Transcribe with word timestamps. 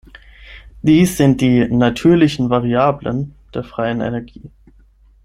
Dies 0.81 1.15
sind 1.17 1.41
die 1.41 1.67
„natürlichen 1.67 2.49
Variablen“ 2.49 3.35
der 3.53 3.63
freien 3.63 4.01
Energie. 4.01 4.49